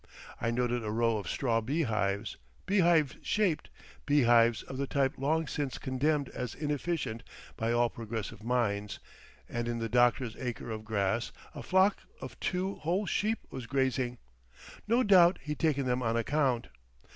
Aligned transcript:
I 0.41 0.49
noted 0.49 0.83
a 0.83 0.89
row 0.89 1.17
of 1.17 1.29
straw 1.29 1.61
beehives, 1.61 2.35
beehive 2.65 3.17
shaped, 3.21 3.69
beehives 4.07 4.63
of 4.63 4.77
the 4.79 4.87
type 4.87 5.13
long 5.19 5.45
since 5.45 5.77
condemned 5.77 6.27
as 6.29 6.55
inefficient 6.55 7.21
by 7.55 7.71
all 7.71 7.87
progressive 7.87 8.41
minds, 8.43 8.97
and 9.47 9.67
in 9.67 9.77
the 9.77 9.87
doctor's 9.89 10.35
acre 10.37 10.71
of 10.71 10.85
grass 10.85 11.31
a 11.53 11.61
flock 11.61 11.97
of 12.19 12.39
two 12.39 12.77
whole 12.77 13.05
sheep 13.05 13.45
was 13.51 13.67
grazing,—no 13.67 15.03
doubt 15.03 15.37
he'd 15.43 15.59
taken 15.59 15.85
them 15.85 16.01
on 16.01 16.17
account. 16.17 16.69